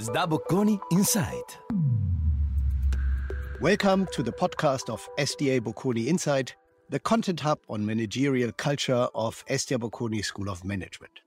Sdabocconi 0.00 0.80
Inside. 0.92 1.56
Welcome 3.60 4.06
to 4.12 4.22
the 4.22 4.32
podcast 4.32 4.88
of 4.88 5.06
SDA 5.18 5.60
Bocconi 5.60 6.06
Insight, 6.06 6.56
the 6.88 6.98
content 6.98 7.40
hub 7.40 7.58
on 7.68 7.84
managerial 7.84 8.50
culture 8.52 9.08
of 9.14 9.44
SDA 9.50 9.78
Bocconi 9.78 10.24
School 10.24 10.48
of 10.48 10.64
Management. 10.64 11.20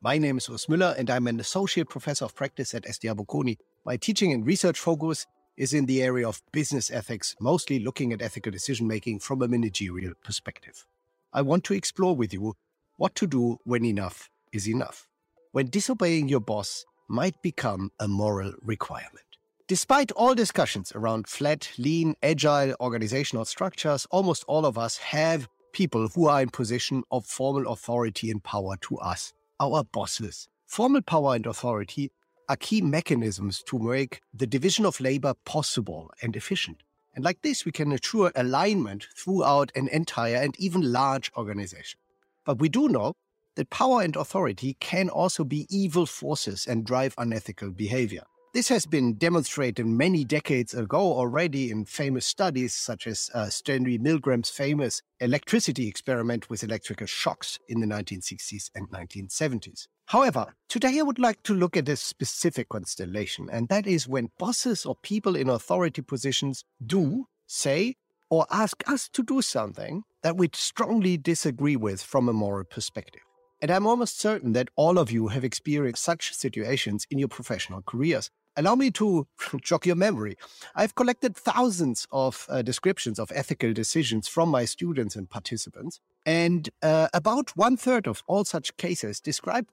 My 0.00 0.16
name 0.16 0.38
is 0.38 0.46
Urs 0.46 0.68
Müller 0.68 0.96
and 0.96 1.10
I'm 1.10 1.26
an 1.26 1.40
associate 1.40 1.88
professor 1.88 2.24
of 2.24 2.36
practice 2.36 2.72
at 2.72 2.84
SDA 2.84 3.16
Bocconi. 3.16 3.56
My 3.84 3.96
teaching 3.96 4.32
and 4.32 4.46
research 4.46 4.78
focus 4.78 5.26
is 5.56 5.74
in 5.74 5.86
the 5.86 6.00
area 6.00 6.28
of 6.28 6.40
business 6.52 6.88
ethics, 6.88 7.34
mostly 7.40 7.80
looking 7.80 8.12
at 8.12 8.22
ethical 8.22 8.52
decision 8.52 8.86
making 8.86 9.18
from 9.18 9.42
a 9.42 9.48
managerial 9.48 10.12
perspective. 10.22 10.86
I 11.32 11.42
want 11.42 11.64
to 11.64 11.74
explore 11.74 12.14
with 12.14 12.32
you 12.32 12.54
what 12.96 13.16
to 13.16 13.26
do 13.26 13.58
when 13.64 13.84
enough 13.84 14.30
is 14.52 14.68
enough. 14.68 15.08
When 15.50 15.66
disobeying 15.66 16.28
your 16.28 16.38
boss 16.38 16.84
might 17.10 17.42
become 17.42 17.90
a 17.98 18.06
moral 18.06 18.52
requirement. 18.62 19.26
Despite 19.66 20.12
all 20.12 20.34
discussions 20.34 20.92
around 20.94 21.26
flat, 21.26 21.70
lean, 21.76 22.14
agile 22.22 22.74
organizational 22.80 23.44
structures, 23.44 24.06
almost 24.10 24.44
all 24.46 24.64
of 24.64 24.78
us 24.78 24.96
have 24.98 25.48
people 25.72 26.08
who 26.08 26.28
are 26.28 26.40
in 26.40 26.50
position 26.50 27.02
of 27.10 27.26
formal 27.26 27.70
authority 27.70 28.30
and 28.30 28.42
power 28.42 28.76
to 28.82 28.96
us, 28.98 29.32
our 29.58 29.82
bosses. 29.84 30.48
Formal 30.66 31.02
power 31.02 31.34
and 31.34 31.46
authority 31.46 32.12
are 32.48 32.56
key 32.56 32.80
mechanisms 32.80 33.62
to 33.66 33.78
make 33.78 34.20
the 34.32 34.46
division 34.46 34.86
of 34.86 35.00
labor 35.00 35.34
possible 35.44 36.10
and 36.22 36.36
efficient. 36.36 36.78
And 37.14 37.24
like 37.24 37.42
this, 37.42 37.64
we 37.64 37.72
can 37.72 37.90
ensure 37.90 38.30
alignment 38.36 39.08
throughout 39.16 39.72
an 39.74 39.88
entire 39.88 40.36
and 40.36 40.54
even 40.60 40.92
large 40.92 41.30
organization. 41.36 41.98
But 42.44 42.60
we 42.60 42.68
do 42.68 42.88
know 42.88 43.14
that 43.56 43.70
power 43.70 44.02
and 44.02 44.16
authority 44.16 44.76
can 44.80 45.08
also 45.08 45.44
be 45.44 45.66
evil 45.70 46.06
forces 46.06 46.66
and 46.66 46.84
drive 46.84 47.14
unethical 47.18 47.70
behavior. 47.70 48.22
This 48.52 48.68
has 48.68 48.84
been 48.84 49.14
demonstrated 49.14 49.86
many 49.86 50.24
decades 50.24 50.74
ago 50.74 50.98
already 50.98 51.70
in 51.70 51.84
famous 51.84 52.26
studies, 52.26 52.74
such 52.74 53.06
as 53.06 53.30
uh, 53.32 53.48
Stanley 53.48 53.96
Milgram's 53.96 54.50
famous 54.50 55.02
electricity 55.20 55.86
experiment 55.86 56.50
with 56.50 56.64
electrical 56.64 57.06
shocks 57.06 57.60
in 57.68 57.78
the 57.78 57.86
1960s 57.86 58.70
and 58.74 58.90
1970s. 58.90 59.86
However, 60.06 60.52
today 60.68 60.98
I 60.98 61.02
would 61.02 61.20
like 61.20 61.44
to 61.44 61.54
look 61.54 61.76
at 61.76 61.88
a 61.88 61.94
specific 61.94 62.68
constellation, 62.70 63.48
and 63.52 63.68
that 63.68 63.86
is 63.86 64.08
when 64.08 64.32
bosses 64.36 64.84
or 64.84 64.96
people 64.96 65.36
in 65.36 65.48
authority 65.48 66.02
positions 66.02 66.64
do, 66.84 67.26
say, 67.46 67.94
or 68.30 68.46
ask 68.50 68.82
us 68.88 69.08
to 69.10 69.22
do 69.22 69.42
something 69.42 70.02
that 70.24 70.36
we 70.36 70.50
strongly 70.54 71.16
disagree 71.16 71.76
with 71.76 72.02
from 72.02 72.28
a 72.28 72.32
moral 72.32 72.64
perspective. 72.64 73.22
And 73.62 73.70
I'm 73.70 73.86
almost 73.86 74.18
certain 74.18 74.52
that 74.54 74.68
all 74.74 74.98
of 74.98 75.10
you 75.10 75.28
have 75.28 75.44
experienced 75.44 76.02
such 76.02 76.34
situations 76.34 77.06
in 77.10 77.18
your 77.18 77.28
professional 77.28 77.82
careers. 77.82 78.30
Allow 78.56 78.74
me 78.74 78.90
to 78.92 79.26
jog 79.62 79.86
your 79.86 79.96
memory. 79.96 80.36
I've 80.74 80.94
collected 80.94 81.36
thousands 81.36 82.06
of 82.10 82.46
uh, 82.48 82.62
descriptions 82.62 83.18
of 83.18 83.30
ethical 83.34 83.72
decisions 83.72 84.28
from 84.28 84.48
my 84.48 84.64
students 84.64 85.14
and 85.14 85.28
participants. 85.28 86.00
And 86.26 86.68
uh, 86.82 87.08
about 87.14 87.56
one 87.56 87.76
third 87.76 88.06
of 88.06 88.22
all 88.26 88.44
such 88.44 88.76
cases 88.76 89.20
describe 89.20 89.66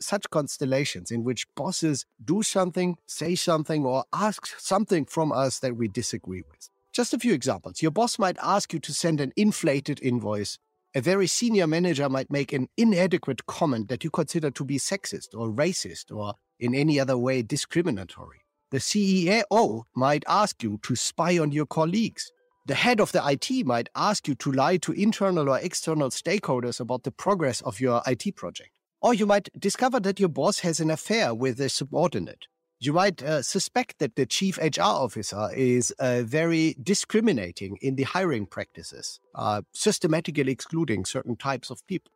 such 0.00 0.30
constellations 0.30 1.10
in 1.10 1.24
which 1.24 1.46
bosses 1.54 2.06
do 2.24 2.42
something, 2.42 2.96
say 3.06 3.34
something, 3.34 3.84
or 3.84 4.04
ask 4.12 4.46
something 4.58 5.06
from 5.06 5.32
us 5.32 5.58
that 5.58 5.76
we 5.76 5.88
disagree 5.88 6.42
with. 6.50 6.70
Just 6.92 7.12
a 7.12 7.18
few 7.18 7.34
examples. 7.34 7.82
Your 7.82 7.90
boss 7.90 8.18
might 8.18 8.36
ask 8.40 8.72
you 8.72 8.78
to 8.78 8.94
send 8.94 9.20
an 9.20 9.32
inflated 9.36 10.00
invoice 10.00 10.58
a 10.94 11.00
very 11.00 11.26
senior 11.26 11.66
manager 11.66 12.08
might 12.08 12.30
make 12.30 12.52
an 12.52 12.68
inadequate 12.76 13.46
comment 13.46 13.88
that 13.88 14.04
you 14.04 14.10
consider 14.10 14.50
to 14.52 14.64
be 14.64 14.78
sexist 14.78 15.34
or 15.34 15.50
racist 15.50 16.14
or 16.14 16.34
in 16.60 16.74
any 16.74 17.00
other 17.00 17.18
way 17.18 17.42
discriminatory. 17.42 18.42
The 18.70 18.78
CEO 18.78 19.82
might 19.96 20.24
ask 20.28 20.62
you 20.62 20.78
to 20.82 20.94
spy 20.94 21.38
on 21.38 21.50
your 21.50 21.66
colleagues. 21.66 22.30
The 22.66 22.76
head 22.76 23.00
of 23.00 23.12
the 23.12 23.22
IT 23.28 23.66
might 23.66 23.88
ask 23.96 24.28
you 24.28 24.36
to 24.36 24.52
lie 24.52 24.76
to 24.78 24.92
internal 24.92 25.50
or 25.50 25.58
external 25.58 26.10
stakeholders 26.10 26.78
about 26.78 27.02
the 27.02 27.10
progress 27.10 27.60
of 27.62 27.80
your 27.80 28.00
IT 28.06 28.36
project. 28.36 28.70
Or 29.02 29.12
you 29.14 29.26
might 29.26 29.48
discover 29.58 30.00
that 30.00 30.20
your 30.20 30.28
boss 30.28 30.60
has 30.60 30.80
an 30.80 30.90
affair 30.90 31.34
with 31.34 31.60
a 31.60 31.68
subordinate 31.68 32.46
you 32.84 32.92
might 32.92 33.22
uh, 33.22 33.42
suspect 33.42 33.98
that 33.98 34.16
the 34.16 34.26
chief 34.26 34.58
HR 34.58 34.82
officer 34.82 35.48
is 35.54 35.90
uh, 35.98 36.22
very 36.24 36.76
discriminating 36.82 37.78
in 37.80 37.96
the 37.96 38.02
hiring 38.02 38.46
practices, 38.46 39.20
uh, 39.34 39.62
systematically 39.72 40.52
excluding 40.52 41.04
certain 41.04 41.36
types 41.36 41.70
of 41.70 41.86
people. 41.86 42.12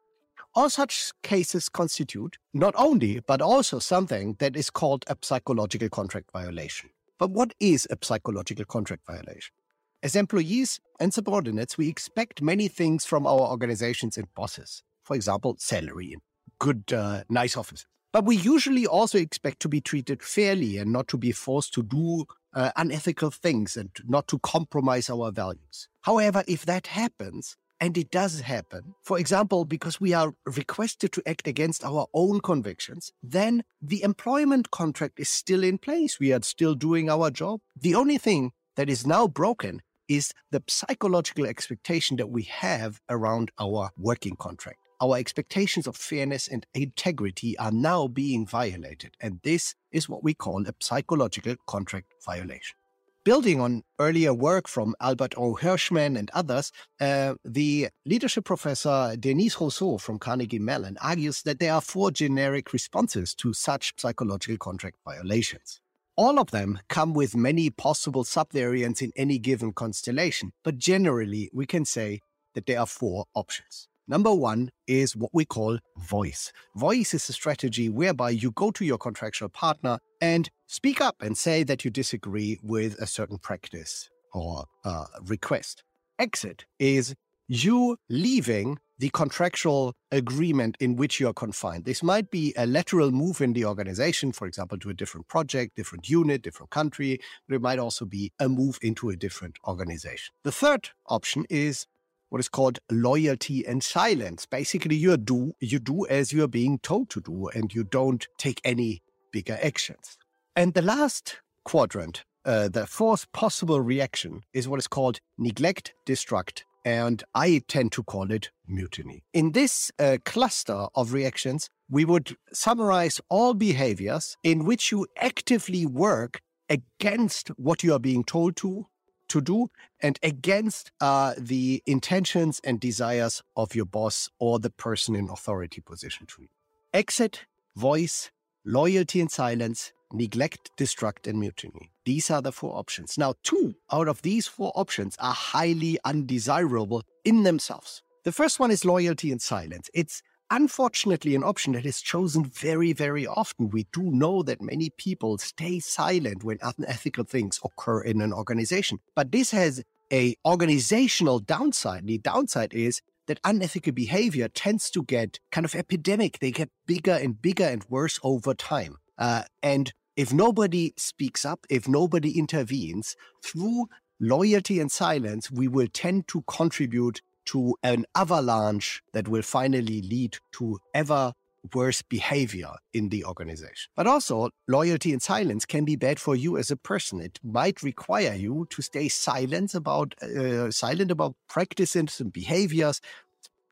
All 0.54 0.70
such 0.70 1.12
cases 1.22 1.68
constitute 1.68 2.38
not 2.52 2.74
only, 2.76 3.20
but 3.20 3.40
also 3.40 3.78
something 3.78 4.36
that 4.38 4.56
is 4.56 4.70
called 4.70 5.04
a 5.08 5.16
psychological 5.22 5.88
contract 5.88 6.30
violation. 6.32 6.90
But 7.18 7.30
what 7.30 7.52
is 7.60 7.86
a 7.90 7.96
psychological 8.02 8.64
contract 8.64 9.02
violation? 9.06 9.54
As 10.02 10.14
employees 10.14 10.80
and 11.00 11.12
subordinates, 11.12 11.76
we 11.76 11.88
expect 11.88 12.40
many 12.40 12.68
things 12.68 13.04
from 13.04 13.26
our 13.26 13.40
organizations 13.40 14.16
and 14.16 14.32
bosses. 14.34 14.82
For 15.02 15.16
example, 15.16 15.56
salary 15.58 16.16
good, 16.58 16.92
uh, 16.92 17.24
nice 17.28 17.56
offices. 17.56 17.86
But 18.12 18.24
we 18.24 18.36
usually 18.36 18.86
also 18.86 19.19
expect 19.19 19.60
to 19.60 19.69
be 19.69 19.80
treated 19.80 20.22
fairly 20.22 20.78
and 20.78 20.92
not 20.92 21.08
to 21.08 21.19
be 21.19 21.32
forced 21.32 21.74
to 21.74 21.82
do 21.82 22.24
uh, 22.54 22.70
unethical 22.76 23.30
things 23.30 23.76
and 23.76 23.91
not 24.06 24.26
to 24.28 24.38
compromise 24.38 25.10
our 25.10 25.30
values. 25.30 25.88
However, 26.02 26.42
if 26.48 26.64
that 26.64 26.88
happens, 26.88 27.56
and 27.80 27.96
it 27.96 28.10
does 28.10 28.41
happen, 28.41 28.94
for 29.02 29.19
example, 29.19 29.64
because 29.64 30.00
we 30.00 30.12
are 30.12 30.34
requested 30.46 31.12
to 31.12 31.22
act 31.28 31.46
against 31.46 31.84
our 31.84 32.06
own 32.12 32.41
convictions, 32.41 33.12
then 33.22 33.62
the 33.80 34.02
employment 34.02 34.70
contract 34.70 35.20
is 35.20 35.28
still 35.28 35.62
in 35.62 35.78
place. 35.78 36.19
We 36.19 36.32
are 36.32 36.42
still 36.42 36.75
doing 36.75 37.08
our 37.08 37.30
job. 37.30 37.60
The 37.80 37.94
only 37.94 38.19
thing 38.19 38.50
that 38.76 38.90
is 38.90 39.06
now 39.06 39.28
broken 39.28 39.82
is 40.08 40.32
the 40.50 40.62
psychological 40.66 41.46
expectation 41.46 42.16
that 42.16 42.30
we 42.30 42.44
have 42.44 43.00
around 43.08 43.50
our 43.60 43.90
working 43.96 44.34
contract 44.36 44.78
our 45.00 45.16
expectations 45.16 45.86
of 45.86 45.97
fairness 45.97 46.48
and 46.48 46.66
integrity 46.75 47.56
are 47.59 47.70
now 47.70 48.09
being 48.09 48.47
violated. 48.47 49.16
And 49.20 49.41
this 49.42 49.75
is 49.92 50.09
what 50.09 50.25
we 50.25 50.34
call 50.34 50.66
a 50.66 50.75
psychological 50.81 51.56
contract 51.66 52.12
violation. 52.25 52.76
Building 53.25 53.60
on 53.60 53.82
earlier 53.98 54.32
work 54.32 54.66
from 54.69 54.94
Albert 55.00 55.34
O. 55.37 55.54
Hirschman 55.54 56.19
and 56.19 56.31
others, 56.32 56.72
uh, 57.00 57.34
the 57.44 57.88
leadership 58.06 58.44
professor 58.44 59.16
Denise 59.19 59.60
Rousseau 59.60 59.98
from 59.98 60.19
Carnegie 60.19 60.58
Mellon 60.58 60.97
argues 61.03 61.42
that 61.42 61.58
there 61.58 61.75
are 61.75 61.81
four 61.82 62.10
generic 62.10 62.72
responses 62.72 63.34
to 63.34 63.53
such 63.53 63.92
psychological 63.98 64.56
contract 64.56 64.97
violations. 65.04 65.81
All 66.16 66.38
of 66.38 66.53
them 66.53 66.81
come 66.88 67.12
with 67.12 67.37
many 67.37 67.70
possible 67.70 68.25
subvariants 68.25 69.03
in 69.03 69.12
any 69.14 69.38
given 69.38 69.72
constellation, 69.72 70.53
but 70.64 70.78
generally 70.78 71.50
we 71.53 71.66
can 71.66 71.84
say 71.84 72.20
that 72.54 72.66
there 72.66 72.81
are 72.81 72.87
four 72.87 73.26
options. 73.34 73.88
Number 74.08 74.34
one 74.34 74.70
is 74.86 75.14
what 75.14 75.30
we 75.34 75.44
call 75.44 75.78
voice. 75.98 76.50
Voice 76.74 77.12
is 77.12 77.28
a 77.28 77.32
strategy 77.34 77.91
whereby 77.91 78.30
you 78.30 78.52
go 78.52 78.70
to 78.70 78.84
your 78.84 78.96
contractual 78.96 79.50
partner 79.50 79.98
and 80.22 80.48
speak 80.66 81.02
up 81.02 81.16
and 81.20 81.36
say 81.36 81.62
that 81.64 81.84
you 81.84 81.91
disagree 81.91 82.58
with 82.62 82.98
a 82.98 83.06
certain 83.06 83.36
practice 83.36 84.08
or 84.32 84.64
uh, 84.84 85.04
request. 85.26 85.84
Exit 86.19 86.64
is 86.78 87.14
you 87.48 87.98
leaving 88.08 88.78
the 88.98 89.10
contractual 89.10 89.94
agreement 90.10 90.76
in 90.80 90.96
which 90.96 91.20
you 91.20 91.28
are 91.28 91.34
confined. 91.34 91.84
This 91.84 92.02
might 92.02 92.30
be 92.30 92.52
a 92.56 92.66
lateral 92.66 93.10
move 93.12 93.40
in 93.40 93.52
the 93.52 93.64
organization, 93.64 94.32
for 94.32 94.46
example, 94.46 94.78
to 94.78 94.90
a 94.90 94.94
different 94.94 95.28
project, 95.28 95.76
different 95.76 96.08
unit, 96.08 96.42
different 96.42 96.70
country, 96.70 97.20
but 97.46 97.56
it 97.56 97.62
might 97.62 97.78
also 97.78 98.04
be 98.04 98.32
a 98.40 98.48
move 98.48 98.78
into 98.82 99.10
a 99.10 99.16
different 99.16 99.58
organization. 99.66 100.34
The 100.44 100.52
third 100.52 100.90
option 101.06 101.44
is 101.48 101.86
what 102.28 102.40
is 102.40 102.48
called 102.48 102.78
loyalty 102.90 103.66
and 103.66 103.82
silence. 103.82 104.46
Basically, 104.46 104.96
you 104.96 105.16
do 105.16 105.52
you 105.60 105.78
do 105.78 106.06
as 106.06 106.32
you 106.32 106.44
are 106.44 106.48
being 106.48 106.78
told 106.78 107.10
to 107.10 107.20
do, 107.20 107.48
and 107.48 107.75
you 107.75 107.84
don't 107.84 108.26
take 108.38 108.60
any 108.64 109.02
bigger 109.32 109.58
actions. 109.62 110.19
And 110.56 110.75
the 110.75 110.82
last 110.82 111.40
quadrant, 111.64 112.25
uh, 112.44 112.69
the 112.69 112.86
fourth 112.86 113.30
possible 113.32 113.80
reaction, 113.80 114.42
is 114.52 114.69
what 114.69 114.78
is 114.78 114.88
called 114.88 115.20
neglect, 115.36 115.94
destruct, 116.06 116.62
and 116.84 117.22
I 117.34 117.62
tend 117.69 117.92
to 117.92 118.02
call 118.02 118.31
it 118.31 118.50
mutiny. 118.66 119.22
In 119.32 119.52
this 119.52 119.90
uh, 119.98 120.19
cluster 120.24 120.86
of 120.94 121.12
reactions, 121.12 121.69
we 121.90 122.04
would 122.04 122.36
summarize 122.52 123.20
all 123.28 123.54
behaviors 123.54 124.36
in 124.42 124.64
which 124.64 124.90
you 124.92 125.06
actively 125.16 125.86
work 125.86 126.40
against 126.69 127.48
what 127.56 127.82
you 127.82 127.92
are 127.94 127.98
being 127.98 128.24
told 128.24 128.56
to 128.56 128.86
to 129.28 129.40
do 129.40 129.70
and 130.00 130.19
against 130.22 130.90
uh, 131.00 131.34
the 131.36 131.82
intentions 131.86 132.60
and 132.64 132.80
desires 132.80 133.42
of 133.56 133.75
your 133.75 133.84
boss 133.84 134.28
or 134.38 134.58
the 134.58 134.70
person 134.70 135.14
in 135.14 135.28
authority 135.28 135.80
position 135.80 136.26
to 136.26 136.42
you. 136.42 136.48
Exit, 136.92 137.46
voice, 137.76 138.30
loyalty 138.64 139.20
and 139.20 139.30
silence, 139.30 139.92
neglect, 140.12 140.70
destruct, 140.76 141.26
and 141.26 141.38
mutiny. 141.38 141.90
These 142.04 142.30
are 142.30 142.42
the 142.42 142.52
four 142.52 142.76
options. 142.76 143.19
Now, 143.19 143.34
two 143.42 143.75
out 143.92 144.08
of 144.08 144.22
these 144.22 144.46
four 144.46 144.72
options 144.75 145.16
are 145.19 145.34
highly 145.34 145.98
undesirable 146.04 147.02
in 147.24 147.42
themselves. 147.42 148.02
The 148.24 148.32
first 148.32 148.58
one 148.58 148.70
is 148.70 148.84
loyalty 148.84 149.31
and 149.31 149.40
silence. 149.40 149.90
It's 149.94 150.22
unfortunately 150.50 151.34
an 151.34 151.44
option 151.44 151.72
that 151.74 151.86
is 151.86 152.00
chosen 152.00 152.44
very, 152.44 152.92
very 152.92 153.26
often. 153.26 153.70
We 153.70 153.86
do 153.92 154.02
know 154.02 154.42
that 154.42 154.62
many 154.62 154.90
people 154.90 155.38
stay 155.38 155.80
silent 155.80 156.44
when 156.44 156.58
unethical 156.62 157.24
things 157.24 157.60
occur 157.64 158.02
in 158.02 158.20
an 158.20 158.32
organization. 158.32 159.00
But 159.14 159.32
this 159.32 159.50
has 159.50 159.82
a 160.12 160.36
organizational 160.44 161.38
downside. 161.40 162.06
The 162.06 162.18
downside 162.18 162.72
is 162.72 163.00
that 163.26 163.40
unethical 163.44 163.92
behavior 163.92 164.48
tends 164.48 164.90
to 164.90 165.02
get 165.02 165.38
kind 165.52 165.64
of 165.64 165.74
epidemic. 165.74 166.38
They 166.38 166.50
get 166.50 166.70
bigger 166.86 167.12
and 167.12 167.40
bigger 167.40 167.64
and 167.64 167.84
worse 167.88 168.18
over 168.22 168.54
time. 168.54 168.96
Uh, 169.18 169.42
and 169.62 169.92
if 170.16 170.32
nobody 170.32 170.94
speaks 170.96 171.44
up, 171.44 171.66
if 171.68 171.86
nobody 171.86 172.38
intervenes 172.38 173.14
through 173.44 173.86
loyalty 174.18 174.80
and 174.80 174.90
silence, 174.90 175.50
we 175.50 175.68
will 175.68 175.86
tend 175.92 176.26
to 176.28 176.42
contribute 176.48 177.20
to 177.52 177.76
an 177.82 178.04
avalanche 178.14 179.02
that 179.12 179.28
will 179.28 179.42
finally 179.42 180.02
lead 180.02 180.36
to 180.52 180.78
ever 180.94 181.32
worse 181.74 182.02
behavior 182.02 182.72
in 182.92 183.08
the 183.08 183.24
organization. 183.24 183.90
But 183.96 184.06
also, 184.06 184.50
loyalty 184.68 185.12
and 185.12 185.20
silence 185.20 185.66
can 185.66 185.84
be 185.84 185.96
bad 185.96 186.20
for 186.20 186.36
you 186.36 186.56
as 186.56 186.70
a 186.70 186.76
person. 186.76 187.20
It 187.20 187.38
might 187.42 187.82
require 187.82 188.34
you 188.34 188.66
to 188.70 188.82
stay 188.82 189.08
silent 189.08 189.74
about 189.74 190.14
uh, 190.22 190.70
silent 190.70 191.10
about 191.10 191.34
practices 191.48 192.20
and 192.20 192.32
behaviors 192.32 193.00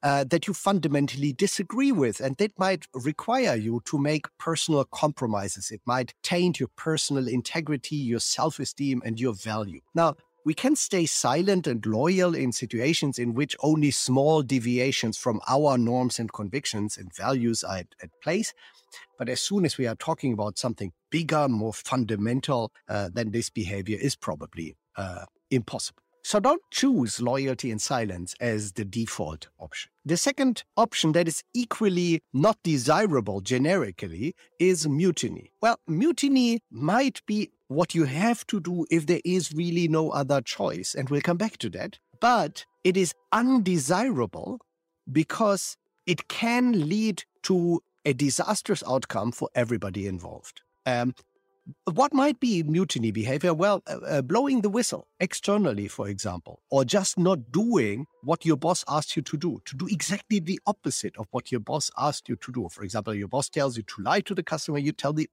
uh, 0.02 0.24
that 0.24 0.46
you 0.46 0.54
fundamentally 0.54 1.32
disagree 1.32 1.92
with, 1.92 2.20
and 2.20 2.36
that 2.36 2.58
might 2.58 2.86
require 2.92 3.56
you 3.56 3.82
to 3.86 3.98
make 3.98 4.26
personal 4.38 4.84
compromises. 4.84 5.70
It 5.70 5.80
might 5.86 6.14
taint 6.22 6.60
your 6.60 6.68
personal 6.76 7.26
integrity, 7.28 7.96
your 7.96 8.20
self-esteem, 8.20 9.02
and 9.04 9.18
your 9.18 9.34
value. 9.34 9.80
Now, 9.94 10.16
we 10.46 10.54
can 10.54 10.76
stay 10.76 11.04
silent 11.06 11.66
and 11.66 11.84
loyal 11.84 12.32
in 12.32 12.52
situations 12.52 13.18
in 13.18 13.34
which 13.34 13.56
only 13.64 13.90
small 13.90 14.42
deviations 14.42 15.18
from 15.18 15.40
our 15.48 15.76
norms 15.76 16.20
and 16.20 16.32
convictions 16.32 16.96
and 16.96 17.12
values 17.12 17.64
are 17.64 17.78
at, 17.78 17.88
at 18.00 18.10
place. 18.22 18.54
But 19.18 19.28
as 19.28 19.40
soon 19.40 19.64
as 19.64 19.76
we 19.76 19.88
are 19.88 19.96
talking 19.96 20.32
about 20.32 20.56
something 20.56 20.92
bigger, 21.10 21.48
more 21.48 21.72
fundamental, 21.72 22.70
uh, 22.88 23.10
then 23.12 23.32
this 23.32 23.50
behavior 23.50 23.98
is 24.00 24.14
probably 24.14 24.76
uh, 24.96 25.24
impossible. 25.50 26.04
So 26.22 26.38
don't 26.38 26.62
choose 26.72 27.20
loyalty 27.20 27.70
and 27.72 27.82
silence 27.82 28.34
as 28.40 28.72
the 28.72 28.84
default 28.84 29.48
option. 29.58 29.90
The 30.04 30.16
second 30.16 30.62
option 30.76 31.12
that 31.12 31.26
is 31.26 31.42
equally 31.54 32.20
not 32.32 32.58
desirable 32.62 33.40
generically 33.40 34.34
is 34.58 34.88
mutiny. 34.88 35.52
Well, 35.60 35.78
mutiny 35.86 36.60
might 36.70 37.20
be 37.26 37.50
what 37.68 37.94
you 37.94 38.04
have 38.04 38.46
to 38.48 38.60
do 38.60 38.86
if 38.90 39.06
there 39.06 39.20
is 39.24 39.52
really 39.52 39.88
no 39.88 40.10
other 40.10 40.40
choice. 40.40 40.94
And 40.94 41.08
we'll 41.08 41.20
come 41.20 41.36
back 41.36 41.58
to 41.58 41.70
that. 41.70 41.98
But 42.20 42.64
it 42.84 42.96
is 42.96 43.14
undesirable 43.32 44.60
because 45.10 45.76
it 46.06 46.28
can 46.28 46.88
lead 46.88 47.24
to 47.42 47.82
a 48.04 48.12
disastrous 48.12 48.82
outcome 48.88 49.32
for 49.32 49.48
everybody 49.54 50.06
involved. 50.06 50.62
Um, 50.86 51.14
what 51.92 52.14
might 52.14 52.38
be 52.38 52.62
mutiny 52.62 53.10
behavior? 53.10 53.52
Well, 53.52 53.82
uh, 53.88 53.98
uh, 54.06 54.22
blowing 54.22 54.60
the 54.60 54.68
whistle 54.68 55.08
externally, 55.18 55.88
for 55.88 56.08
example, 56.08 56.62
or 56.70 56.84
just 56.84 57.18
not 57.18 57.50
doing 57.50 58.06
what 58.22 58.44
your 58.44 58.56
boss 58.56 58.84
asked 58.88 59.16
you 59.16 59.22
to 59.22 59.36
do, 59.36 59.60
to 59.64 59.76
do 59.76 59.86
exactly 59.88 60.38
the 60.38 60.60
opposite 60.66 61.16
of 61.16 61.26
what 61.32 61.50
your 61.50 61.60
boss 61.60 61.90
asked 61.98 62.28
you 62.28 62.36
to 62.36 62.52
do. 62.52 62.68
For 62.70 62.84
example, 62.84 63.14
your 63.14 63.26
boss 63.26 63.48
tells 63.48 63.76
you 63.76 63.82
to 63.82 64.02
lie 64.02 64.20
to 64.20 64.34
the 64.34 64.44
customer, 64.44 64.78
you 64.78 64.92
tell 64.92 65.12
the 65.12 65.28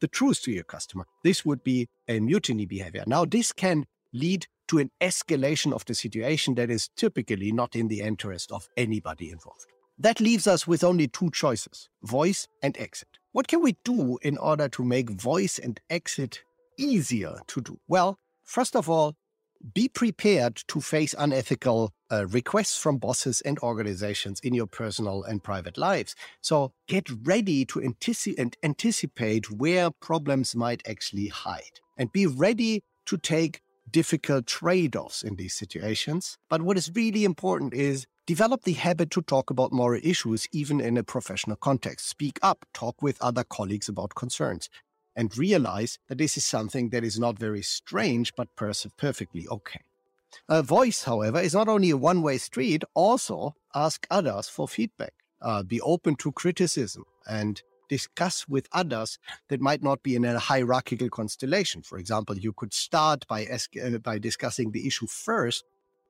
the 0.00 0.08
truth 0.08 0.42
to 0.42 0.52
your 0.52 0.64
customer. 0.64 1.04
This 1.24 1.44
would 1.44 1.62
be 1.62 1.88
a 2.08 2.20
mutiny 2.20 2.66
behavior. 2.66 3.04
Now, 3.06 3.24
this 3.24 3.52
can 3.52 3.86
lead 4.12 4.46
to 4.68 4.78
an 4.78 4.90
escalation 5.00 5.72
of 5.72 5.84
the 5.84 5.94
situation 5.94 6.54
that 6.56 6.70
is 6.70 6.88
typically 6.96 7.52
not 7.52 7.76
in 7.76 7.88
the 7.88 8.00
interest 8.00 8.50
of 8.52 8.68
anybody 8.76 9.30
involved. 9.30 9.66
That 9.98 10.20
leaves 10.20 10.46
us 10.46 10.66
with 10.66 10.84
only 10.84 11.08
two 11.08 11.30
choices 11.30 11.88
voice 12.02 12.48
and 12.62 12.76
exit. 12.78 13.08
What 13.32 13.48
can 13.48 13.62
we 13.62 13.76
do 13.84 14.18
in 14.22 14.36
order 14.38 14.68
to 14.68 14.84
make 14.84 15.10
voice 15.10 15.58
and 15.58 15.80
exit 15.88 16.42
easier 16.78 17.38
to 17.48 17.60
do? 17.60 17.78
Well, 17.88 18.18
first 18.44 18.76
of 18.76 18.90
all, 18.90 19.14
be 19.74 19.88
prepared 19.88 20.56
to 20.68 20.80
face 20.80 21.14
unethical 21.18 21.92
uh, 22.10 22.26
requests 22.26 22.76
from 22.78 22.98
bosses 22.98 23.40
and 23.42 23.58
organizations 23.60 24.40
in 24.40 24.54
your 24.54 24.66
personal 24.66 25.22
and 25.24 25.42
private 25.42 25.76
lives. 25.76 26.14
So 26.40 26.72
get 26.86 27.08
ready 27.24 27.64
to 27.66 27.80
antici- 27.80 28.54
anticipate 28.62 29.50
where 29.50 29.90
problems 29.90 30.54
might 30.54 30.82
actually 30.88 31.28
hide 31.28 31.80
and 31.96 32.12
be 32.12 32.26
ready 32.26 32.82
to 33.06 33.16
take 33.16 33.60
difficult 33.90 34.46
trade 34.46 34.96
offs 34.96 35.22
in 35.22 35.36
these 35.36 35.54
situations. 35.54 36.38
But 36.48 36.62
what 36.62 36.76
is 36.76 36.90
really 36.94 37.24
important 37.24 37.72
is 37.74 38.06
develop 38.26 38.64
the 38.64 38.72
habit 38.72 39.10
to 39.12 39.22
talk 39.22 39.50
about 39.50 39.72
moral 39.72 40.00
issues, 40.02 40.48
even 40.52 40.80
in 40.80 40.96
a 40.96 41.04
professional 41.04 41.56
context. 41.56 42.08
Speak 42.08 42.38
up, 42.42 42.66
talk 42.74 43.00
with 43.00 43.20
other 43.22 43.44
colleagues 43.44 43.88
about 43.88 44.14
concerns 44.14 44.68
and 45.14 45.36
realize 45.38 45.98
that 46.08 46.18
this 46.18 46.36
is 46.36 46.44
something 46.44 46.90
that 46.90 47.04
is 47.04 47.18
not 47.18 47.38
very 47.38 47.62
strange, 47.62 48.34
but 48.36 48.48
perfectly 48.56 49.46
okay. 49.48 49.80
A 50.48 50.62
voice, 50.62 51.04
however, 51.04 51.40
is 51.40 51.54
not 51.54 51.68
only 51.68 51.90
a 51.90 51.96
one 51.96 52.22
way 52.22 52.38
street, 52.38 52.84
also 52.94 53.54
ask 53.74 54.06
others 54.10 54.48
for 54.48 54.68
feedback. 54.68 55.12
Uh, 55.40 55.62
be 55.62 55.80
open 55.80 56.16
to 56.16 56.32
criticism 56.32 57.04
and 57.28 57.62
discuss 57.88 58.48
with 58.48 58.68
others 58.72 59.18
that 59.48 59.60
might 59.60 59.82
not 59.82 60.02
be 60.02 60.16
in 60.16 60.24
a 60.24 60.38
hierarchical 60.38 61.08
constellation. 61.08 61.82
For 61.82 61.98
example, 61.98 62.36
you 62.36 62.52
could 62.52 62.74
start 62.74 63.26
by, 63.28 63.46
uh, 63.46 63.98
by 63.98 64.18
discussing 64.18 64.72
the 64.72 64.86
issue 64.86 65.06
first 65.06 65.64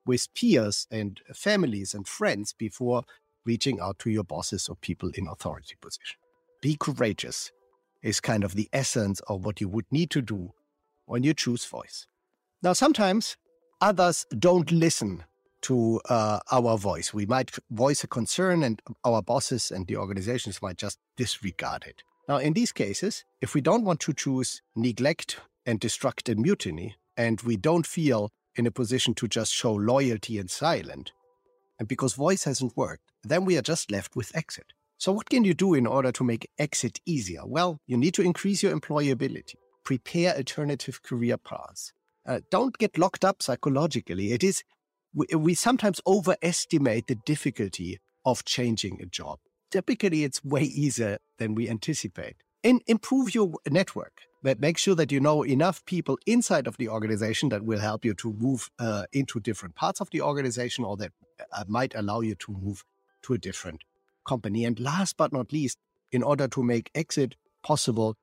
with 0.06 0.32
peers 0.34 0.87
and 0.90 1.20
families 1.34 1.93
and 1.93 2.06
friends 2.06 2.55
before 2.56 3.02
reaching 3.44 3.81
out 3.81 3.99
to 4.00 4.11
your 4.11 4.25
bosses 4.25 4.69
or 4.69 4.76
people 4.76 5.11
in 5.14 5.26
authority 5.26 5.75
position. 5.81 6.19
Be 6.62 6.76
courageous 6.79 7.52
is 8.02 8.20
kind 8.20 8.44
of 8.44 8.55
the 8.55 8.69
essence 8.72 9.20
of 9.29 9.44
what 9.44 9.61
you 9.61 9.69
would 9.69 9.87
need 9.90 10.11
to 10.11 10.22
do 10.22 10.52
when 11.06 11.22
you 11.22 11.34
choose 11.34 11.64
voice. 11.64 12.06
Now, 12.62 12.72
sometimes 12.72 13.37
others 13.81 14.26
don't 14.38 14.70
listen 14.70 15.25
to 15.62 16.00
uh, 16.08 16.38
our 16.52 16.78
voice. 16.78 17.12
We 17.12 17.26
might 17.26 17.50
voice 17.70 18.05
a 18.05 18.06
concern, 18.06 18.62
and 18.62 18.81
our 19.05 19.23
bosses 19.23 19.70
and 19.70 19.87
the 19.87 19.96
organizations 19.96 20.62
might 20.62 20.76
just 20.76 20.99
disregard 21.17 21.84
it. 21.87 22.02
Now, 22.28 22.38
in 22.38 22.52
these 22.52 22.73
cases, 22.73 23.25
if 23.40 23.55
we 23.55 23.61
don't 23.61 23.84
want 23.84 24.00
to 24.00 24.12
choose 24.12 24.62
neglect 24.75 25.40
and 25.64 25.81
destruct 25.81 26.31
and 26.31 26.40
mutiny, 26.40 26.96
and 27.17 27.40
we 27.40 27.56
don't 27.56 27.87
feel 27.87 28.31
in 28.55 28.67
a 28.67 28.70
position 28.70 29.14
to 29.14 29.28
just 29.28 29.52
show 29.52 29.73
loyalty 29.73 30.38
and 30.38 30.50
silent, 30.50 31.12
and 31.79 31.88
because 31.88 32.14
voice 32.14 32.44
hasn't 32.44 32.76
worked, 32.76 33.12
then 33.22 33.44
we 33.44 33.56
are 33.56 33.62
just 33.62 33.90
left 33.90 34.17
with 34.17 34.34
exit. 34.37 34.72
So, 34.99 35.12
what 35.12 35.29
can 35.29 35.44
you 35.44 35.52
do 35.52 35.75
in 35.75 35.87
order 35.87 36.10
to 36.12 36.24
make 36.24 36.50
exit 36.58 37.00
easier? 37.05 37.44
Well, 37.44 37.79
you 37.86 37.96
need 37.96 38.15
to 38.15 38.22
increase 38.22 38.62
your 38.62 38.74
employability, 38.74 39.56
prepare 39.84 40.34
alternative 40.34 41.03
career 41.03 41.36
paths. 41.36 41.93
Uh, 42.26 42.40
don't 42.50 42.76
get 42.78 42.98
locked 42.98 43.24
up 43.24 43.42
psychologically. 43.42 44.32
It 44.32 44.42
is, 44.42 44.64
we, 45.14 45.26
we 45.34 45.54
sometimes 45.54 46.00
overestimate 46.06 47.06
the 47.06 47.16
difficulty 47.24 48.00
of 48.24 48.44
changing 48.44 49.00
a 49.00 49.06
job. 49.06 49.38
Typically, 49.70 50.24
it's 50.24 50.44
way 50.44 50.62
easier 50.62 51.18
than 51.38 51.54
we 51.54 51.68
anticipate. 51.68 52.36
And 52.64 52.82
improve 52.88 53.32
your 53.34 53.52
network, 53.70 54.22
but 54.42 54.58
make 54.58 54.76
sure 54.76 54.96
that 54.96 55.12
you 55.12 55.20
know 55.20 55.44
enough 55.44 55.84
people 55.84 56.18
inside 56.26 56.66
of 56.66 56.76
the 56.78 56.88
organization 56.88 57.48
that 57.50 57.64
will 57.64 57.78
help 57.78 58.04
you 58.04 58.14
to 58.14 58.32
move 58.32 58.70
uh, 58.80 59.04
into 59.12 59.38
different 59.38 59.76
parts 59.76 60.00
of 60.00 60.10
the 60.10 60.20
organization 60.20 60.84
or 60.84 60.96
that 60.96 61.12
uh, 61.52 61.64
might 61.68 61.94
allow 61.94 62.20
you 62.20 62.34
to 62.34 62.52
move 62.52 62.84
to 63.22 63.34
a 63.34 63.38
different 63.38 63.82
company. 64.26 64.64
And 64.64 64.80
last 64.80 65.16
but 65.16 65.32
not 65.32 65.52
least, 65.52 65.78
in 66.10 66.24
order 66.24 66.48
to 66.48 66.62
make 66.62 66.90
exit 66.94 67.36
possible, 67.62 68.16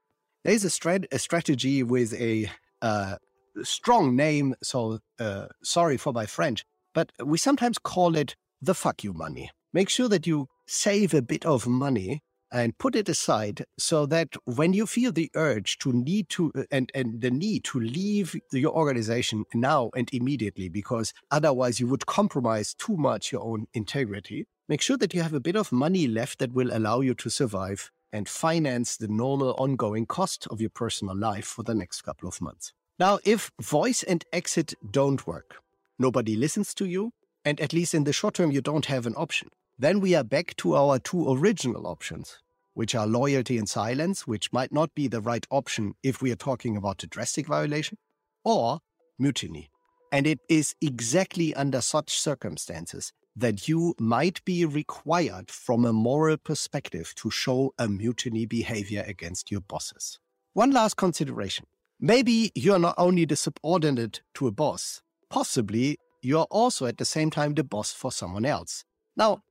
there 0.43 0.53
is 0.53 0.65
a, 0.65 0.69
strat- 0.69 1.07
a 1.11 1.19
strategy 1.19 1.83
with 1.83 2.13
a 2.13 2.49
uh, 2.81 3.15
strong 3.61 4.15
name. 4.15 4.55
So 4.63 4.99
uh, 5.19 5.47
sorry 5.63 5.97
for 5.97 6.13
my 6.13 6.25
French, 6.25 6.65
but 6.93 7.11
we 7.23 7.37
sometimes 7.37 7.77
call 7.77 8.15
it 8.15 8.35
the 8.61 8.73
fuck 8.73 9.03
you 9.03 9.13
money. 9.13 9.51
Make 9.73 9.89
sure 9.89 10.09
that 10.09 10.27
you 10.27 10.47
save 10.67 11.13
a 11.13 11.21
bit 11.21 11.45
of 11.45 11.67
money 11.67 12.21
and 12.53 12.77
put 12.77 12.95
it 12.95 13.09
aside 13.09 13.65
so 13.79 14.05
that 14.05 14.29
when 14.45 14.73
you 14.73 14.85
feel 14.85 15.11
the 15.11 15.31
urge 15.35 15.79
to 15.79 15.91
need 15.91 16.29
to 16.29 16.51
uh, 16.55 16.63
and, 16.71 16.91
and 16.93 17.21
the 17.21 17.31
need 17.31 17.63
to 17.63 17.79
leave 17.79 18.39
your 18.51 18.71
organization 18.71 19.43
now 19.55 19.89
and 19.95 20.09
immediately 20.13 20.69
because 20.69 21.13
otherwise 21.31 21.79
you 21.79 21.87
would 21.87 22.05
compromise 22.05 22.75
too 22.75 22.95
much 22.95 23.31
your 23.31 23.41
own 23.41 23.65
integrity 23.73 24.45
make 24.69 24.81
sure 24.81 24.97
that 24.97 25.13
you 25.13 25.21
have 25.23 25.33
a 25.33 25.39
bit 25.39 25.55
of 25.55 25.71
money 25.71 26.07
left 26.07 26.37
that 26.37 26.53
will 26.53 26.69
allow 26.71 27.01
you 27.01 27.15
to 27.15 27.29
survive 27.29 27.89
and 28.13 28.29
finance 28.29 28.95
the 28.97 29.07
normal 29.07 29.55
ongoing 29.57 30.05
cost 30.05 30.47
of 30.51 30.61
your 30.61 30.69
personal 30.69 31.17
life 31.17 31.45
for 31.45 31.63
the 31.63 31.73
next 31.73 32.03
couple 32.03 32.29
of 32.29 32.39
months 32.39 32.71
now 32.99 33.19
if 33.23 33.51
voice 33.61 34.03
and 34.03 34.25
exit 34.31 34.73
don't 34.89 35.27
work 35.27 35.57
nobody 35.99 36.35
listens 36.35 36.73
to 36.73 36.85
you 36.85 37.11
and 37.45 37.59
at 37.59 37.73
least 37.73 37.93
in 37.93 38.03
the 38.03 38.13
short 38.13 38.35
term 38.35 38.51
you 38.51 38.61
don't 38.61 38.85
have 38.85 39.05
an 39.05 39.15
option 39.15 39.49
then 39.77 39.99
we 39.99 40.13
are 40.13 40.23
back 40.23 40.55
to 40.57 40.75
our 40.75 40.99
two 40.99 41.31
original 41.31 41.87
options, 41.87 42.37
which 42.73 42.93
are 42.93 43.07
loyalty 43.07 43.57
and 43.57 43.67
silence, 43.67 44.27
which 44.27 44.53
might 44.53 44.71
not 44.71 44.93
be 44.93 45.07
the 45.07 45.21
right 45.21 45.45
option 45.49 45.95
if 46.03 46.21
we 46.21 46.31
are 46.31 46.37
talking 46.37 46.77
about 46.77 47.03
a 47.03 47.07
drastic 47.07 47.47
violation, 47.47 47.97
or 48.43 48.79
mutiny. 49.17 49.71
And 50.11 50.27
it 50.27 50.39
is 50.47 50.75
exactly 50.79 51.55
under 51.55 51.81
such 51.81 52.19
circumstances 52.19 53.11
that 53.35 53.67
you 53.67 53.95
might 53.99 54.45
be 54.45 54.63
required 54.63 55.49
from 55.49 55.85
a 55.85 55.93
moral 55.93 56.37
perspective 56.37 57.13
to 57.15 57.31
show 57.31 57.73
a 57.79 57.87
mutiny 57.87 58.45
behavior 58.45 59.03
against 59.07 59.49
your 59.49 59.61
bosses. 59.61 60.19
One 60.53 60.69
last 60.69 60.97
consideration. 60.97 61.65
Maybe 62.05 62.51
you're 62.53 62.79
not 62.79 62.95
only 62.97 63.23
the 63.23 63.37
subordinate 63.37 64.23
to 64.33 64.47
a 64.47 64.51
boss, 64.51 65.01
possibly 65.29 65.97
you're 66.21 66.47
also 66.51 66.85
at 66.85 66.97
the 66.97 67.05
same 67.05 67.29
time 67.29 67.53
the 67.53 67.63
boss 67.63 67.93
for 67.93 68.11
someone 68.11 68.43
else. 68.43 68.83
Now, 69.15 69.43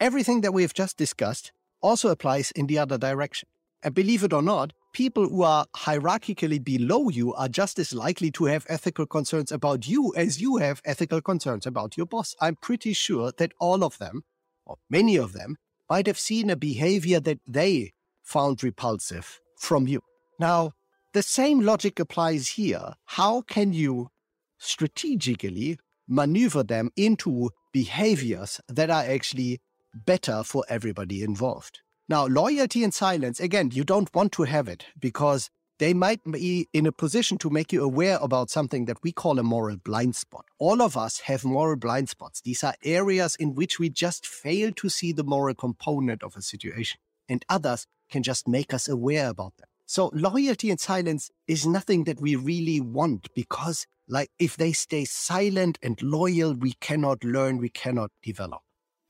everything 0.00 0.40
that 0.40 0.52
we 0.52 0.62
have 0.62 0.74
just 0.74 0.96
discussed 0.96 1.52
also 1.80 2.08
applies 2.08 2.50
in 2.50 2.66
the 2.66 2.80
other 2.80 2.98
direction. 2.98 3.48
And 3.84 3.94
believe 3.94 4.24
it 4.24 4.32
or 4.32 4.42
not, 4.42 4.72
people 4.92 5.28
who 5.28 5.44
are 5.44 5.66
hierarchically 5.76 6.64
below 6.64 7.10
you 7.10 7.32
are 7.34 7.48
just 7.48 7.78
as 7.78 7.92
likely 7.92 8.32
to 8.32 8.46
have 8.46 8.66
ethical 8.68 9.06
concerns 9.06 9.52
about 9.52 9.86
you 9.86 10.12
as 10.16 10.40
you 10.40 10.56
have 10.56 10.82
ethical 10.84 11.20
concerns 11.20 11.64
about 11.64 11.96
your 11.96 12.06
boss. 12.06 12.34
I'm 12.40 12.56
pretty 12.56 12.92
sure 12.92 13.30
that 13.38 13.52
all 13.60 13.84
of 13.84 13.98
them, 13.98 14.24
or 14.66 14.78
many 14.90 15.14
of 15.14 15.32
them, 15.32 15.58
might 15.88 16.08
have 16.08 16.18
seen 16.18 16.50
a 16.50 16.56
behavior 16.56 17.20
that 17.20 17.38
they 17.46 17.92
found 18.24 18.64
repulsive 18.64 19.38
from 19.56 19.86
you. 19.86 20.00
Now, 20.40 20.72
the 21.12 21.22
same 21.22 21.60
logic 21.60 21.98
applies 21.98 22.48
here. 22.48 22.94
How 23.06 23.42
can 23.42 23.72
you 23.72 24.10
strategically 24.58 25.78
maneuver 26.06 26.62
them 26.62 26.90
into 26.96 27.50
behaviors 27.72 28.60
that 28.68 28.90
are 28.90 29.02
actually 29.02 29.60
better 29.94 30.42
for 30.42 30.64
everybody 30.68 31.22
involved? 31.22 31.80
Now, 32.08 32.26
loyalty 32.26 32.82
and 32.82 32.92
silence, 32.92 33.40
again, 33.40 33.70
you 33.72 33.84
don't 33.84 34.12
want 34.14 34.32
to 34.32 34.42
have 34.42 34.68
it 34.68 34.86
because 34.98 35.48
they 35.78 35.94
might 35.94 36.20
be 36.30 36.68
in 36.74 36.84
a 36.84 36.92
position 36.92 37.38
to 37.38 37.48
make 37.48 37.72
you 37.72 37.82
aware 37.82 38.18
about 38.20 38.50
something 38.50 38.84
that 38.84 39.02
we 39.02 39.12
call 39.12 39.38
a 39.38 39.42
moral 39.42 39.78
blind 39.78 40.14
spot. 40.14 40.44
All 40.58 40.82
of 40.82 40.94
us 40.96 41.20
have 41.20 41.42
moral 41.42 41.76
blind 41.76 42.10
spots. 42.10 42.42
These 42.42 42.62
are 42.62 42.74
areas 42.84 43.34
in 43.36 43.54
which 43.54 43.78
we 43.78 43.88
just 43.88 44.26
fail 44.26 44.72
to 44.72 44.88
see 44.90 45.12
the 45.12 45.24
moral 45.24 45.54
component 45.54 46.22
of 46.22 46.36
a 46.36 46.42
situation, 46.42 47.00
and 47.30 47.46
others 47.48 47.86
can 48.10 48.22
just 48.22 48.46
make 48.46 48.74
us 48.74 48.88
aware 48.88 49.28
about 49.28 49.56
them. 49.56 49.69
So, 49.90 50.12
loyalty 50.14 50.70
and 50.70 50.78
silence 50.78 51.32
is 51.48 51.66
nothing 51.66 52.04
that 52.04 52.20
we 52.20 52.36
really 52.36 52.80
want 52.80 53.26
because, 53.34 53.88
like, 54.06 54.30
if 54.38 54.56
they 54.56 54.70
stay 54.72 55.04
silent 55.04 55.80
and 55.82 56.00
loyal, 56.00 56.54
we 56.54 56.74
cannot 56.74 57.24
learn, 57.24 57.58
we 57.58 57.70
cannot 57.70 58.12
develop. 58.22 58.60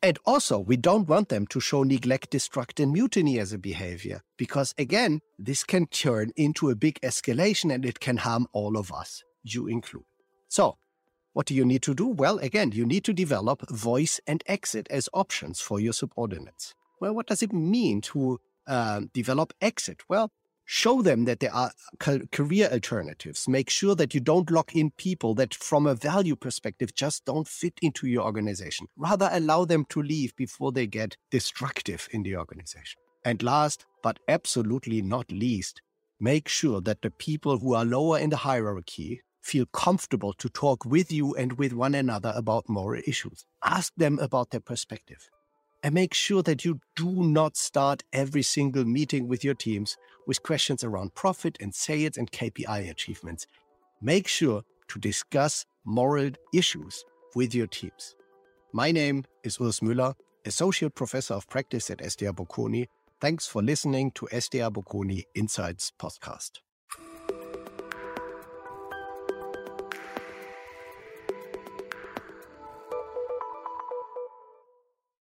And 0.01 0.19
also, 0.25 0.59
we 0.59 0.79
don't 0.79 1.07
want 1.07 1.29
them 1.29 1.47
to 1.49 1.61
show 1.61 1.83
neglect, 1.83 2.31
destruct, 2.31 2.83
and 2.83 2.95
mutiny 2.95 3.39
as 3.39 3.53
a 3.53 3.59
behavior, 3.59 4.23
because 4.39 4.75
again, 4.79 5.21
this 5.39 5.65
can 5.65 5.85
turn 5.85 6.33
into 6.35 6.71
a 6.71 6.75
big 6.75 6.99
escalation 7.03 7.71
and 7.71 7.85
it 7.85 8.01
can 8.01 8.17
harm 8.17 8.47
all 8.55 8.79
of 8.79 8.91
us, 8.91 9.23
you 9.43 9.67
include. 9.67 10.05
So, 10.49 10.79
what 11.35 11.45
do 11.45 11.53
you 11.55 11.67
need 11.67 11.83
to 11.83 11.95
do? 11.95 12.07
Well, 12.07 12.39
again, 12.39 12.73
you 12.73 12.87
need 12.87 13.05
to 13.05 13.13
develop 13.13 13.69
voice 13.69 14.19
and 14.27 14.43
exit 14.47 14.87
as 14.89 15.11
options 15.13 15.61
for 15.61 15.79
your 15.79 15.93
subordinates. 15.93 16.75
Well, 17.03 17.15
what 17.15 17.27
does 17.27 17.43
it 17.43 17.53
mean 17.53 18.01
to 18.13 18.41
uh, 18.67 19.03
develop 19.13 19.53
exit? 19.61 20.05
Well, 20.09 20.33
show 20.73 21.03
them 21.03 21.25
that 21.25 21.41
there 21.41 21.53
are 21.53 21.73
career 22.31 22.69
alternatives. 22.71 23.49
Make 23.49 23.69
sure 23.69 23.97
that 23.97 24.15
you 24.15 24.21
don't 24.21 24.53
lock 24.53 24.77
in 24.77 24.93
people 24.93 25.35
that, 25.35 25.53
from 25.53 25.85
a 25.85 25.97
value 25.97 26.37
perspective, 26.37 26.95
just 26.95 27.25
don't 27.25 27.49
fit 27.49 27.75
into 27.83 28.07
your 28.07 28.23
organization. 28.23 28.87
Rather, 28.97 29.29
allow 29.33 29.65
them 29.65 29.85
to 29.89 30.00
leave 30.00 30.37
before 30.37 30.71
they 30.71 30.87
get 30.87 31.17
destructive 31.33 32.09
in 32.12 32.23
the 32.23 32.37
organization. 32.37 33.00
And 33.25 33.43
last, 33.43 33.85
but 34.00 34.21
absolutely 34.29 35.03
not 35.03 35.33
least, 35.33 35.83
make 36.21 36.47
sure 36.47 36.81
that 36.83 37.03
the 37.03 37.11
people 37.11 37.59
who 37.59 37.75
are 37.75 37.85
lower 37.85 38.21
in 38.21 38.31
the 38.31 38.37
hierarchy 38.37 39.23
feel 39.43 39.67
comfortable 39.73 40.35
to 40.35 40.49
talk 40.49 40.85
with 40.85 41.11
you 41.11 41.35
and 41.35 41.59
with 41.59 41.73
one 41.73 41.97
another 41.97 42.33
about 42.37 42.69
moral 42.69 43.03
issues. 43.09 43.45
Ask 43.65 43.93
them 43.97 44.21
about 44.21 44.50
their 44.50 44.61
perspective 44.61 45.29
and 45.83 45.95
make 45.95 46.15
sure 46.15 46.43
that 46.43 46.65
you 46.65 46.81
do 46.97 47.11
not 47.11 47.57
start 47.57 48.03
every 48.12 48.43
single 48.43 48.85
meeting 48.85 49.29
with 49.29 49.45
your 49.45 49.55
teams 49.55 49.97
with 50.31 50.45
questions 50.45 50.85
around 50.85 51.13
profit 51.17 51.59
and 51.61 51.75
sales 51.75 52.17
and 52.17 52.31
KPI 52.31 52.89
achievements. 52.89 53.49
Make 54.01 54.29
sure 54.29 54.63
to 54.87 54.99
discuss 55.01 55.67
moral 55.85 56.31
issues 56.55 57.05
with 57.35 57.53
your 57.53 57.67
teams. 57.67 58.15
My 58.73 58.93
name 58.93 59.25
is 59.43 59.59
Urs 59.59 59.83
Müller, 59.83 60.15
Associate 60.47 60.95
Professor 60.95 61.35
of 61.35 61.49
Practice 61.49 61.91
at 61.91 61.99
SDA 61.99 62.33
Bocconi. 62.33 62.87
Thanks 63.21 63.49
for 63.49 63.61
listening 63.61 64.13
to 64.13 64.27
SDA 64.27 64.73
Bocconi 64.73 65.25
Insights 65.35 65.91
podcast. 65.99 66.61